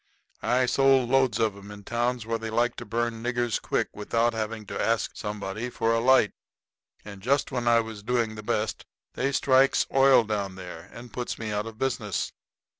[0.41, 4.33] I sold loads of 'em in towns where they like to burn niggers quick, without
[4.33, 6.31] having to ask somebody for a light.
[7.05, 8.83] And just when I was doing the best
[9.13, 12.31] they strikes oil down there and puts me out of business.